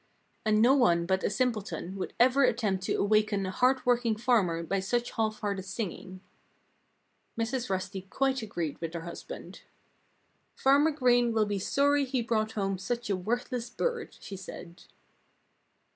[0.45, 4.63] And no one but a simpleton would ever attempt to awaken a hard working farmer
[4.63, 6.21] by such half hearted singing."
[7.39, 7.69] Mrs.
[7.69, 9.61] Rusty quite agreed with her husband.
[10.55, 14.85] "Farmer Green will be sorry he brought home such a worthless bird," she said.